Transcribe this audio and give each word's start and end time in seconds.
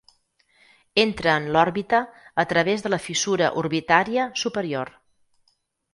Entra 1.01 1.35
en 1.41 1.45
l'òrbita 1.57 1.99
a 2.43 2.47
través 2.53 2.85
de 2.87 2.93
la 2.95 3.01
fissura 3.07 3.53
orbitària 3.63 4.29
superior. 4.45 4.95